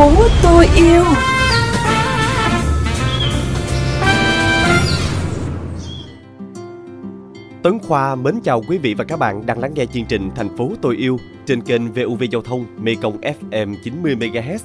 [0.00, 1.04] phố tôi yêu
[7.62, 10.56] Tấn Khoa mến chào quý vị và các bạn đang lắng nghe chương trình Thành
[10.56, 14.58] phố tôi yêu trên kênh VUV Giao thông Mekong FM 90 MHz,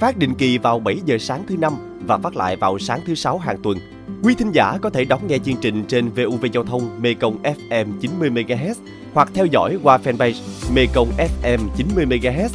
[0.00, 1.72] phát định kỳ vào 7 giờ sáng thứ năm
[2.06, 3.78] và phát lại vào sáng thứ sáu hàng tuần.
[4.22, 7.86] Quý thính giả có thể đón nghe chương trình trên VUV Giao thông Mekong FM
[8.00, 8.74] 90 MHz
[9.14, 10.40] hoặc theo dõi qua fanpage
[10.74, 12.48] Mekong FM 90 MHz,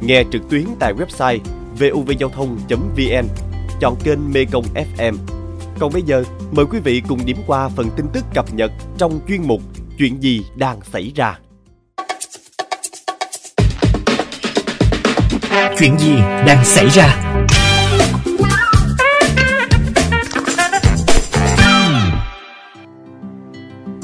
[0.00, 1.38] nghe trực tuyến tại website
[1.90, 3.26] vovgiao thông.vn,
[3.80, 5.14] chọn kênh Mekong FM.
[5.78, 9.20] Còn bây giờ, mời quý vị cùng điểm qua phần tin tức cập nhật trong
[9.28, 9.62] chuyên mục
[9.98, 11.38] Chuyện gì đang xảy ra.
[15.78, 17.41] Chuyện gì đang xảy ra?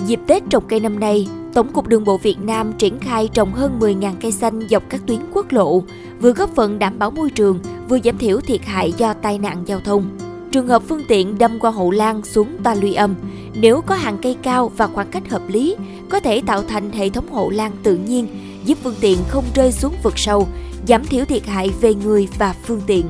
[0.09, 3.53] Dịp Tết trồng cây năm nay, Tổng cục Đường bộ Việt Nam triển khai trồng
[3.53, 5.83] hơn 10.000 cây xanh dọc các tuyến quốc lộ,
[6.21, 9.63] vừa góp phần đảm bảo môi trường, vừa giảm thiểu thiệt hại do tai nạn
[9.67, 10.19] giao thông.
[10.53, 13.15] Trường hợp phương tiện đâm qua hộ lan xuống ta luy âm,
[13.55, 15.77] nếu có hàng cây cao và khoảng cách hợp lý,
[16.09, 18.27] có thể tạo thành hệ thống hộ lan tự nhiên,
[18.65, 20.49] giúp phương tiện không rơi xuống vực sâu,
[20.89, 23.07] giảm thiểu thiệt hại về người và phương tiện.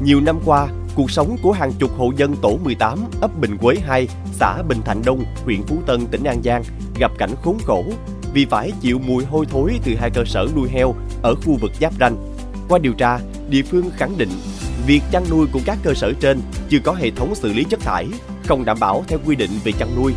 [0.00, 3.76] Nhiều năm qua, cuộc sống của hàng chục hộ dân tổ 18 ấp Bình Quế
[3.86, 6.62] 2, xã Bình Thạnh Đông, huyện Phú Tân, tỉnh An Giang
[6.98, 7.84] gặp cảnh khốn khổ
[8.34, 11.70] vì phải chịu mùi hôi thối từ hai cơ sở nuôi heo ở khu vực
[11.80, 12.16] giáp ranh.
[12.68, 14.28] Qua điều tra, địa phương khẳng định
[14.86, 17.80] việc chăn nuôi của các cơ sở trên chưa có hệ thống xử lý chất
[17.80, 18.08] thải,
[18.46, 20.12] không đảm bảo theo quy định về chăn nuôi.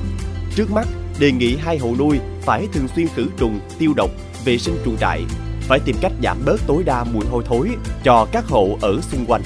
[0.55, 0.87] Trước mắt,
[1.19, 4.09] đề nghị hai hộ nuôi phải thường xuyên khử trùng, tiêu độc,
[4.45, 5.23] vệ sinh chuồng trại,
[5.61, 7.69] phải tìm cách giảm bớt tối đa mùi hôi thối
[8.03, 9.41] cho các hộ ở xung quanh.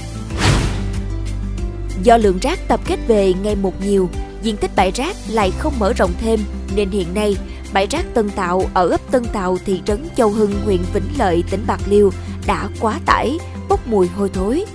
[2.03, 4.09] Do lượng rác tập kết về ngày một nhiều,
[4.43, 6.39] diện tích bãi rác lại không mở rộng thêm
[6.75, 7.37] nên hiện nay
[7.73, 11.43] bãi rác Tân Tạo ở ấp Tân Tạo thị trấn Châu Hưng huyện Vĩnh Lợi
[11.49, 12.11] tỉnh Bạc Liêu
[12.47, 13.39] đã quá tải,
[13.69, 14.65] bốc mùi hôi thối.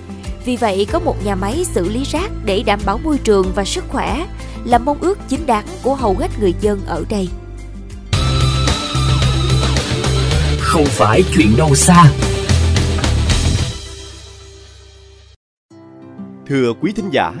[0.45, 3.65] Vì vậy có một nhà máy xử lý rác để đảm bảo môi trường và
[3.65, 4.25] sức khỏe
[4.65, 7.29] là mong ước chính đáng của hầu hết người dân ở đây.
[10.59, 12.11] Không phải chuyện đâu xa.
[16.47, 17.33] Thưa quý thính giả,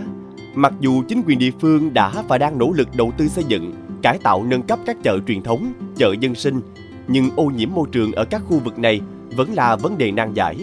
[0.55, 3.73] mặc dù chính quyền địa phương đã và đang nỗ lực đầu tư xây dựng,
[4.01, 6.61] cải tạo nâng cấp các chợ truyền thống, chợ dân sinh,
[7.07, 9.01] nhưng ô nhiễm môi trường ở các khu vực này
[9.35, 10.55] vẫn là vấn đề nan giải.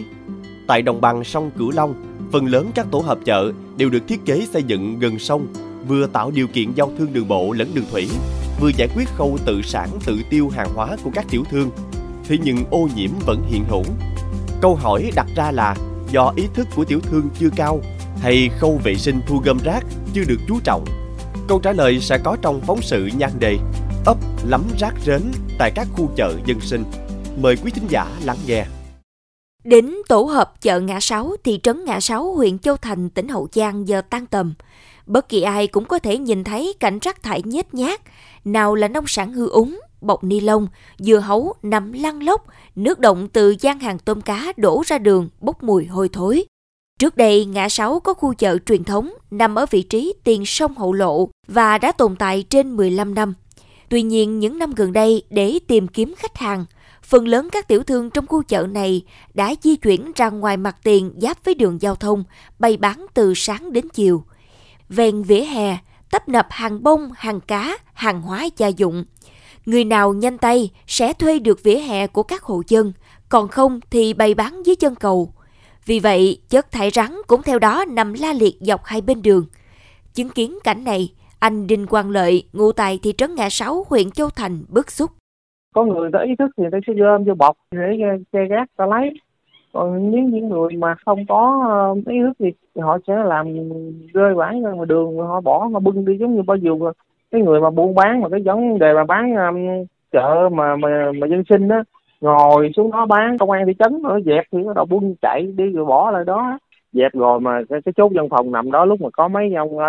[0.66, 1.94] Tại đồng bằng sông Cửu Long,
[2.32, 5.46] phần lớn các tổ hợp chợ đều được thiết kế xây dựng gần sông,
[5.88, 8.08] vừa tạo điều kiện giao thương đường bộ lẫn đường thủy,
[8.60, 11.70] vừa giải quyết khâu tự sản tự tiêu hàng hóa của các tiểu thương.
[12.28, 13.84] Thế nhưng ô nhiễm vẫn hiện hữu.
[14.60, 15.76] Câu hỏi đặt ra là
[16.10, 17.80] do ý thức của tiểu thương chưa cao
[18.24, 20.84] hay khâu vệ sinh thu gom rác chưa được chú trọng?
[21.48, 23.58] Câu trả lời sẽ có trong phóng sự nhan đề
[24.06, 25.22] ấp lắm rác rến
[25.58, 26.84] tại các khu chợ dân sinh.
[27.36, 28.66] Mời quý thính giả lắng nghe.
[29.64, 33.48] Đến tổ hợp chợ Ngã Sáu, thị trấn Ngã Sáu, huyện Châu Thành, tỉnh Hậu
[33.52, 34.54] Giang giờ tan tầm.
[35.06, 38.00] Bất kỳ ai cũng có thể nhìn thấy cảnh rác thải nhét nhát,
[38.44, 40.66] nào là nông sản hư úng, bọc ni lông,
[40.98, 42.46] dưa hấu nằm lăn lóc,
[42.76, 46.44] nước động từ gian hàng tôm cá đổ ra đường bốc mùi hôi thối.
[46.98, 50.74] Trước đây, ngã sáu có khu chợ truyền thống nằm ở vị trí tiền sông
[50.74, 53.34] Hậu Lộ và đã tồn tại trên 15 năm.
[53.88, 56.64] Tuy nhiên, những năm gần đây để tìm kiếm khách hàng,
[57.02, 59.02] phần lớn các tiểu thương trong khu chợ này
[59.34, 62.24] đã di chuyển ra ngoài mặt tiền giáp với đường giao thông,
[62.58, 64.24] bày bán từ sáng đến chiều.
[64.88, 65.78] Ven vỉa hè,
[66.10, 69.04] tấp nập hàng bông, hàng cá, hàng hóa gia dụng.
[69.66, 72.92] Người nào nhanh tay sẽ thuê được vỉa hè của các hộ dân,
[73.28, 75.32] còn không thì bày bán dưới chân cầu.
[75.86, 79.44] Vì vậy, chất thải rắn cũng theo đó nằm la liệt dọc hai bên đường.
[80.14, 84.10] Chứng kiến cảnh này, anh Đinh Quang Lợi, ngụ tại thị trấn Ngã Sáu, huyện
[84.10, 85.10] Châu Thành, bức xúc.
[85.74, 88.40] Có người ta ý thức thì người ta sẽ gom vô bọc để ờ, che
[88.50, 89.10] gác ta lấy.
[89.72, 93.46] Còn những những người mà không có ờ, ý thức thì họ sẽ làm
[94.14, 96.70] rơi vãi ra ngoài đường họ bỏ họ bưng đi giống như bao giờ
[97.30, 101.12] cái người mà buôn bán mà cái vấn đề mà bán um, chợ mà mà
[101.20, 101.82] mà dân sinh đó
[102.24, 105.42] ngồi xuống đó bán công an thị trấn nó dẹp thì bắt đầu buôn chạy
[105.42, 106.58] đi rồi bỏ lại đó.
[106.92, 109.76] Dẹp rồi mà cái, cái chốt dân phòng nằm đó lúc mà có mấy ông
[109.76, 109.82] uh,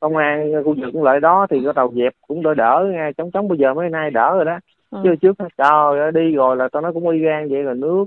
[0.00, 3.30] công an khu vực lại đó thì bắt đầu dẹp cũng đỡ đỡ ngay chống
[3.30, 4.58] chống bây giờ mấy nay đỡ rồi đó.
[4.90, 4.98] Ừ.
[5.04, 8.04] chứ trước trời ơi đi rồi là tao nói cũng y gan vậy là nước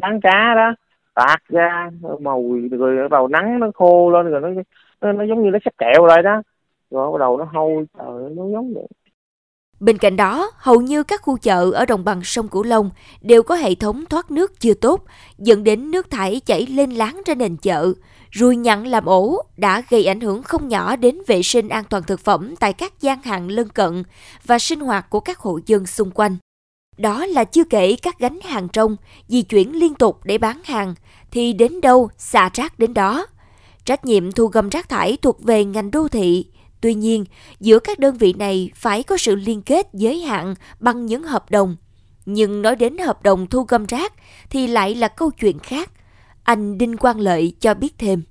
[0.00, 0.74] bán cá đó
[1.14, 4.48] tạt ra màu rồi bắt đầu nắng nó khô lên rồi nó
[5.00, 6.42] nó, nó giống như nó sắp kẹo lại đó.
[6.90, 8.86] Rồi bắt đầu nó hôi trời nó giống vậy
[9.80, 12.90] Bên cạnh đó, hầu như các khu chợ ở đồng bằng sông Cửu Long
[13.20, 15.04] đều có hệ thống thoát nước chưa tốt,
[15.38, 17.92] dẫn đến nước thải chảy lên láng ra nền chợ.
[18.30, 22.02] Ruồi nhặn làm ổ đã gây ảnh hưởng không nhỏ đến vệ sinh an toàn
[22.02, 24.02] thực phẩm tại các gian hàng lân cận
[24.44, 26.36] và sinh hoạt của các hộ dân xung quanh.
[26.98, 28.96] Đó là chưa kể các gánh hàng trong
[29.28, 30.94] di chuyển liên tục để bán hàng,
[31.30, 33.26] thì đến đâu xả rác đến đó.
[33.84, 36.46] Trách nhiệm thu gom rác thải thuộc về ngành đô thị.
[36.82, 37.24] Tuy nhiên,
[37.60, 41.44] giữa các đơn vị này phải có sự liên kết giới hạn bằng những hợp
[41.50, 41.76] đồng.
[42.26, 44.12] Nhưng nói đến hợp đồng thu gom rác
[44.50, 45.90] thì lại là câu chuyện khác.
[46.44, 48.22] Anh Đinh Quang Lợi cho biết thêm.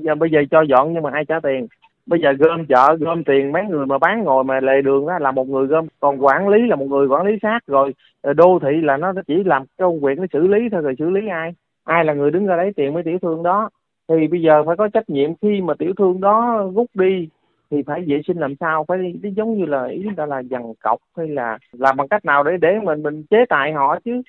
[0.00, 1.66] Giờ bây giờ cho dọn nhưng mà ai trả tiền?
[2.06, 5.18] Bây giờ gom chợ, gom tiền mấy người mà bán ngồi mà lề đường đó
[5.18, 8.32] là một người gom, còn quản lý là một người quản lý sát rồi ờ,
[8.32, 11.28] đô thị là nó chỉ làm công việc nó xử lý thôi rồi xử lý
[11.28, 11.54] ai?
[11.84, 13.70] Ai là người đứng ra lấy tiền với tiểu thương đó?
[14.08, 17.28] Thì bây giờ phải có trách nhiệm khi mà tiểu thương đó rút đi
[17.70, 20.72] thì phải vệ sinh làm sao phải đi giống như là ý ta là dằn
[20.82, 24.22] cọc hay là làm bằng cách nào để để mình mình chế tài họ chứ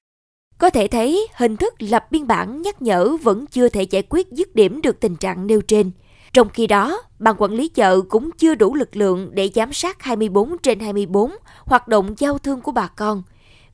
[0.57, 4.31] có thể thấy, hình thức lập biên bản nhắc nhở vẫn chưa thể giải quyết
[4.31, 5.91] dứt điểm được tình trạng nêu trên.
[6.33, 10.03] Trong khi đó, ban quản lý chợ cũng chưa đủ lực lượng để giám sát
[10.03, 11.31] 24 trên 24
[11.65, 13.23] hoạt động giao thương của bà con.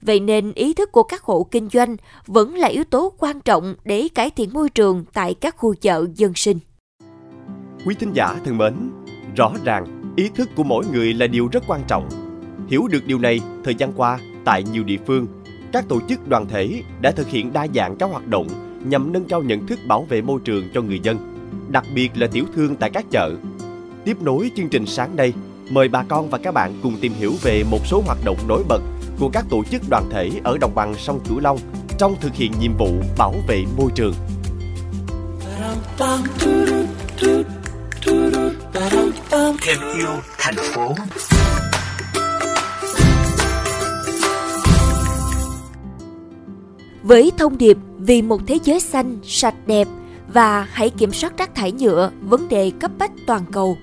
[0.01, 1.95] Vậy nên ý thức của các hộ kinh doanh
[2.27, 6.05] vẫn là yếu tố quan trọng để cải thiện môi trường tại các khu chợ
[6.15, 6.59] dân sinh.
[7.85, 8.73] Quý thính giả thân mến,
[9.35, 12.09] rõ ràng ý thức của mỗi người là điều rất quan trọng.
[12.67, 15.27] Hiểu được điều này, thời gian qua tại nhiều địa phương
[15.73, 18.47] các tổ chức đoàn thể đã thực hiện đa dạng các hoạt động
[18.85, 21.17] nhằm nâng cao nhận thức bảo vệ môi trường cho người dân,
[21.69, 23.35] đặc biệt là tiểu thương tại các chợ.
[24.05, 25.33] Tiếp nối chương trình sáng nay,
[25.71, 28.63] mời bà con và các bạn cùng tìm hiểu về một số hoạt động nổi
[28.67, 28.81] bật
[29.19, 31.57] của các tổ chức đoàn thể ở đồng bằng sông Cửu Long
[31.97, 34.13] trong thực hiện nhiệm vụ bảo vệ môi trường.
[39.63, 40.95] Thêm yêu thành phố
[47.03, 49.87] Với thông điệp vì một thế giới xanh, sạch đẹp
[50.33, 53.77] và hãy kiểm soát rác thải nhựa, vấn đề cấp bách toàn cầu.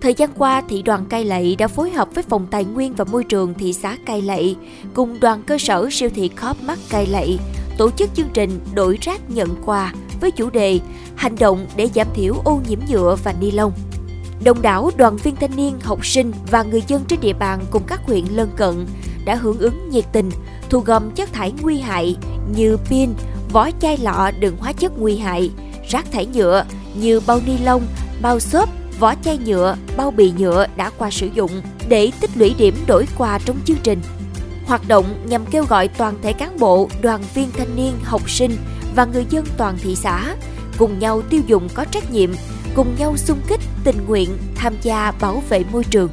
[0.00, 3.04] Thời gian qua, thị đoàn Cai Lậy đã phối hợp với Phòng Tài nguyên và
[3.04, 4.56] Môi trường thị xã Cai Lậy
[4.94, 7.38] cùng đoàn cơ sở siêu thị Coop Mart Cai Lậy
[7.78, 10.80] tổ chức chương trình đổi rác nhận quà với chủ đề
[11.16, 13.72] Hành động để giảm thiểu ô nhiễm nhựa và ni lông.
[14.44, 17.82] Đông đảo đoàn viên thanh niên, học sinh và người dân trên địa bàn cùng
[17.86, 18.86] các huyện lân cận
[19.24, 20.30] đã hưởng ứng nhiệt tình
[20.70, 22.16] thu gom chất thải nguy hại
[22.56, 23.10] như pin,
[23.52, 25.50] vỏ chai lọ đựng hóa chất nguy hại,
[25.88, 26.64] rác thải nhựa
[26.94, 27.82] như bao ni lông,
[28.22, 28.68] bao xốp,
[29.00, 31.50] vỏ chai nhựa, bao bì nhựa đã qua sử dụng
[31.88, 34.00] để tích lũy điểm đổi quà trong chương trình.
[34.66, 38.56] Hoạt động nhằm kêu gọi toàn thể cán bộ, đoàn viên thanh niên, học sinh
[38.94, 40.36] và người dân toàn thị xã
[40.78, 42.30] cùng nhau tiêu dùng có trách nhiệm,
[42.74, 46.10] cùng nhau xung kích, tình nguyện tham gia bảo vệ môi trường.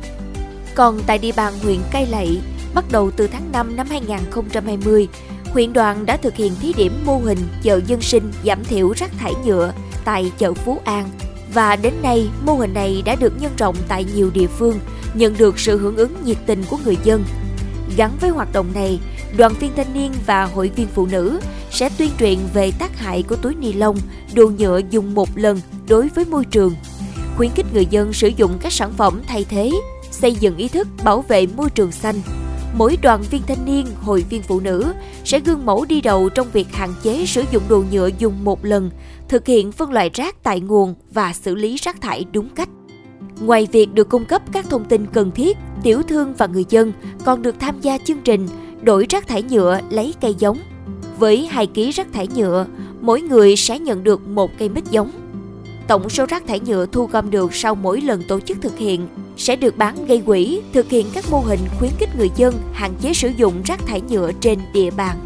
[0.75, 2.41] Còn tại địa bàn huyện Cai Lậy,
[2.73, 5.07] bắt đầu từ tháng 5 năm 2020,
[5.53, 9.11] huyện đoàn đã thực hiện thí điểm mô hình chợ dân sinh giảm thiểu rác
[9.17, 9.73] thải nhựa
[10.05, 11.09] tại chợ Phú An.
[11.53, 14.79] Và đến nay, mô hình này đã được nhân rộng tại nhiều địa phương,
[15.13, 17.23] nhận được sự hưởng ứng nhiệt tình của người dân.
[17.97, 18.99] Gắn với hoạt động này,
[19.37, 21.39] đoàn viên thanh niên và hội viên phụ nữ
[21.71, 23.97] sẽ tuyên truyền về tác hại của túi ni lông,
[24.33, 26.75] đồ nhựa dùng một lần đối với môi trường,
[27.37, 29.71] khuyến khích người dân sử dụng các sản phẩm thay thế,
[30.11, 32.15] xây dựng ý thức bảo vệ môi trường xanh,
[32.73, 34.93] mỗi đoàn viên thanh niên, hội viên phụ nữ
[35.25, 38.65] sẽ gương mẫu đi đầu trong việc hạn chế sử dụng đồ nhựa dùng một
[38.65, 38.91] lần,
[39.29, 42.69] thực hiện phân loại rác tại nguồn và xử lý rác thải đúng cách.
[43.39, 46.93] Ngoài việc được cung cấp các thông tin cần thiết, tiểu thương và người dân
[47.25, 48.47] còn được tham gia chương trình
[48.81, 50.59] đổi rác thải nhựa lấy cây giống.
[51.19, 52.65] Với 2 kg rác thải nhựa,
[53.01, 55.11] mỗi người sẽ nhận được một cây mít giống.
[55.87, 59.07] Tổng số rác thải nhựa thu gom được sau mỗi lần tổ chức thực hiện
[59.37, 62.93] sẽ được bán gây quỹ, thực hiện các mô hình khuyến khích người dân hạn
[63.01, 65.17] chế sử dụng rác thải nhựa trên địa bàn.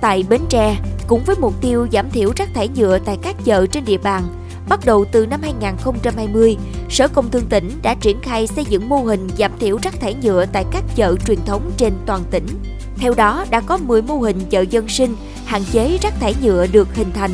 [0.00, 0.76] Tại Bến Tre,
[1.08, 4.22] cũng với mục tiêu giảm thiểu rác thải nhựa tại các chợ trên địa bàn,
[4.68, 6.56] bắt đầu từ năm 2020,
[6.90, 10.14] Sở Công Thương tỉnh đã triển khai xây dựng mô hình giảm thiểu rác thải
[10.14, 12.46] nhựa tại các chợ truyền thống trên toàn tỉnh.
[12.96, 16.66] Theo đó, đã có 10 mô hình chợ dân sinh hạn chế rác thải nhựa
[16.66, 17.30] được hình thành.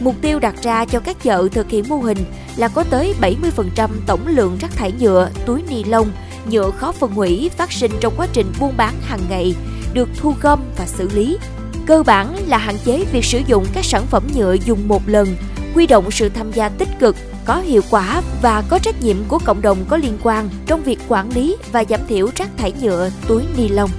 [0.00, 2.18] Mục tiêu đặt ra cho các chợ thực hiện mô hình
[2.56, 6.10] là có tới 70% tổng lượng rác thải nhựa, túi ni lông,
[6.50, 9.54] nhựa khó phân hủy phát sinh trong quá trình buôn bán hàng ngày
[9.94, 11.38] được thu gom và xử lý.
[11.86, 15.36] Cơ bản là hạn chế việc sử dụng các sản phẩm nhựa dùng một lần,
[15.74, 19.38] huy động sự tham gia tích cực, có hiệu quả và có trách nhiệm của
[19.44, 23.10] cộng đồng có liên quan trong việc quản lý và giảm thiểu rác thải nhựa,
[23.28, 23.90] túi ni lông.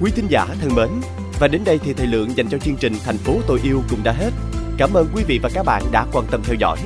[0.00, 0.88] Quý thính giả thân mến,
[1.40, 4.02] và đến đây thì thời lượng dành cho chương trình Thành phố tôi yêu cũng
[4.02, 4.30] đã hết.
[4.78, 6.78] Cảm ơn quý vị và các bạn đã quan tâm theo dõi.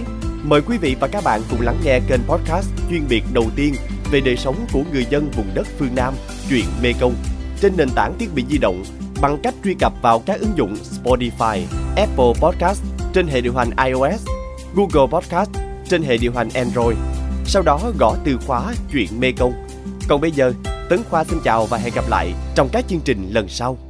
[0.43, 3.75] Mời quý vị và các bạn cùng lắng nghe kênh podcast chuyên biệt đầu tiên
[4.11, 6.15] về đời sống của người dân vùng đất phương Nam,
[6.51, 7.15] chuyện Mê Công
[7.61, 8.85] trên nền tảng thiết bị di động
[9.21, 11.63] bằng cách truy cập vào các ứng dụng Spotify,
[11.97, 12.83] Apple Podcast
[13.17, 14.27] trên hệ điều hành iOS,
[14.75, 15.51] Google Podcast
[15.89, 16.97] trên hệ điều hành Android.
[17.47, 19.53] Sau đó gõ từ khóa chuyện Mê Công.
[20.09, 20.53] Còn bây giờ,
[20.89, 23.86] Tấn Khoa xin chào và hẹn gặp lại trong các chương trình lần sau.